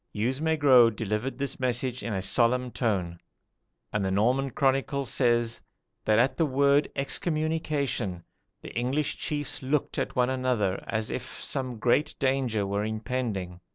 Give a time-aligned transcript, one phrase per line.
[0.13, 3.19] "Hugues Maigrot delivered this message in a solemn tone;
[3.93, 5.61] and the Norman chronicle says
[6.05, 8.23] that at the word EXCOMMUNICATION,
[8.63, 13.61] the English chiefs looked at one another as if some great danger were impending.